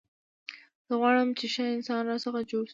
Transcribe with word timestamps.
زه 0.87 0.93
غواړم، 0.99 1.29
چي 1.39 1.45
ښه 1.53 1.63
انسان 1.75 2.01
راڅخه 2.09 2.41
جوړ 2.51 2.63
سي. 2.67 2.69